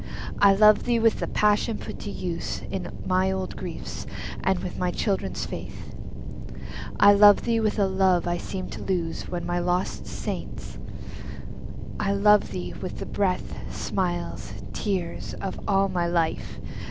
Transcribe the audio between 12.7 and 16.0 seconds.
with the breath, Smiles, tears, of all